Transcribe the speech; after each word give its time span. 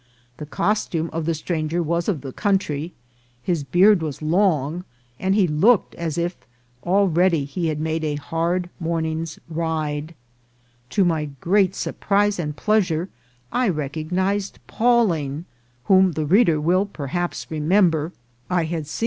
The 0.37 0.47
costume 0.47 1.11
of 1.13 1.27
the 1.27 1.35
stranger 1.35 1.83
was 1.83 2.07
of 2.09 2.21
the 2.21 2.33
country; 2.33 2.91
his 3.43 3.63
beard 3.63 4.01
was 4.01 4.19
long, 4.23 4.83
and 5.19 5.35
he 5.35 5.47
looked 5.47 5.93
as 5.93 6.17
if 6.17 6.35
already 6.83 7.45
he 7.45 7.67
had 7.67 7.79
made 7.79 8.03
a 8.03 8.15
hard 8.15 8.71
morning's 8.79 9.37
ride. 9.47 10.15
To 10.89 11.05
my 11.05 11.25
great 11.39 11.75
surprise 11.75 12.39
and 12.39 12.57
pleasure 12.57 13.09
I 13.51 13.69
recognised 13.69 14.57
Pawling, 14.65 15.45
whom 15.83 16.13
the 16.13 16.25
reader 16.25 16.59
will 16.59 16.87
perhaps 16.87 17.45
remember 17.51 18.11
I 18.49 18.63
had 18.65 18.65
seen 18.65 18.65
as 18.65 18.65
•*•<}//« 18.65 18.65
it 18.65 18.65
Hf 18.65 18.65
It 18.65 18.69
7>/iv. 18.71 18.89
// 18.89 18.97
V. 18.97 18.99